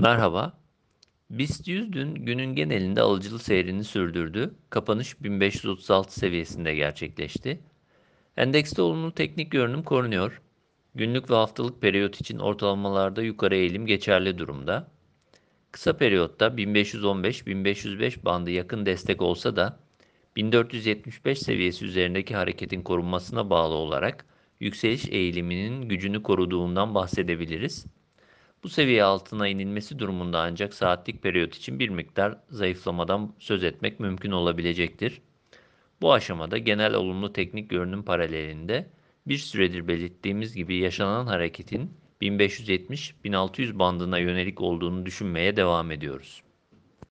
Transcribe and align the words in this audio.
Merhaba. 0.00 0.52
BIST 1.30 1.68
100 1.68 1.92
dün 1.92 2.14
günün 2.14 2.54
genelinde 2.54 3.00
alıcılı 3.00 3.38
seyrini 3.38 3.84
sürdürdü. 3.84 4.54
Kapanış 4.70 5.22
1536 5.22 6.20
seviyesinde 6.20 6.74
gerçekleşti. 6.74 7.60
Endekste 8.36 8.82
olumlu 8.82 9.14
teknik 9.14 9.50
görünüm 9.50 9.82
korunuyor. 9.82 10.42
Günlük 10.94 11.30
ve 11.30 11.34
haftalık 11.34 11.80
periyot 11.80 12.20
için 12.20 12.38
ortalamalarda 12.38 13.22
yukarı 13.22 13.56
eğilim 13.56 13.86
geçerli 13.86 14.38
durumda. 14.38 14.88
Kısa 15.72 15.96
periyotta 15.96 16.46
1515-1505 16.46 18.24
bandı 18.24 18.50
yakın 18.50 18.86
destek 18.86 19.22
olsa 19.22 19.56
da 19.56 19.78
1475 20.36 21.38
seviyesi 21.38 21.84
üzerindeki 21.84 22.36
hareketin 22.36 22.82
korunmasına 22.82 23.50
bağlı 23.50 23.74
olarak 23.74 24.26
yükseliş 24.60 25.08
eğiliminin 25.08 25.88
gücünü 25.88 26.22
koruduğundan 26.22 26.94
bahsedebiliriz. 26.94 27.86
Bu 28.62 28.68
seviye 28.68 29.04
altına 29.04 29.48
inilmesi 29.48 29.98
durumunda 29.98 30.40
ancak 30.40 30.74
saatlik 30.74 31.22
periyot 31.22 31.54
için 31.54 31.78
bir 31.78 31.88
miktar 31.88 32.38
zayıflamadan 32.50 33.34
söz 33.38 33.64
etmek 33.64 34.00
mümkün 34.00 34.30
olabilecektir. 34.30 35.22
Bu 36.00 36.12
aşamada 36.12 36.58
genel 36.58 36.94
olumlu 36.94 37.32
teknik 37.32 37.70
görünüm 37.70 38.02
paralelinde 38.02 38.90
bir 39.26 39.38
süredir 39.38 39.88
belirttiğimiz 39.88 40.54
gibi 40.54 40.76
yaşanan 40.76 41.26
hareketin 41.26 41.92
1570-1600 42.22 43.78
bandına 43.78 44.18
yönelik 44.18 44.60
olduğunu 44.60 45.06
düşünmeye 45.06 45.56
devam 45.56 45.90
ediyoruz. 45.90 46.42